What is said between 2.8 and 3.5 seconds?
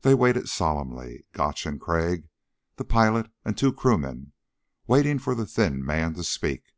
pilot,